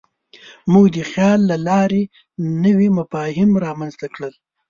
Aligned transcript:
موږ 0.71 0.85
د 0.95 0.99
خیال 1.11 1.39
له 1.51 1.57
لارې 1.67 2.03
نوي 2.63 2.87
مفاهیم 2.97 3.49
رامنځ 3.65 3.93
ته 4.01 4.07
کړل. 4.15 4.33